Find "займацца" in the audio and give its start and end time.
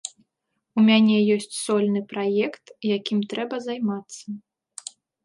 3.67-4.25